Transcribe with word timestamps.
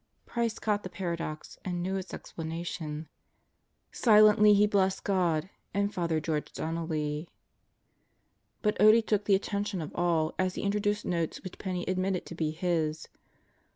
Price 0.25 0.57
caught 0.57 0.81
the 0.81 0.89
paradox 0.89 1.59
and 1.63 1.83
knew 1.83 1.95
its 1.95 2.11
explanation. 2.11 3.07
Silently 3.91 4.55
he 4.55 4.65
blessed 4.65 5.03
God 5.03 5.51
and 5.75 5.93
Father 5.93 6.19
George 6.19 6.51
Donnelly. 6.53 7.29
But 8.63 8.79
Otte 8.79 9.05
took 9.05 9.25
the 9.25 9.35
attention 9.35 9.79
of 9.79 9.93
all 9.93 10.33
as 10.39 10.55
he 10.55 10.63
introduced 10.63 11.05
notes 11.05 11.43
which 11.43 11.59
Penney 11.59 11.85
admitted 11.87 12.25
to 12.25 12.33
be 12.33 12.49
his. 12.49 13.09